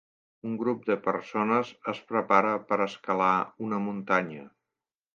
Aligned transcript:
Un 0.51 0.53
grup 0.61 0.87
de 0.87 0.95
persones 1.07 1.75
es 1.95 2.01
prepara 2.13 2.57
per 2.73 2.83
escalar 2.89 3.31
una 3.71 3.85
muntanya. 3.89 4.53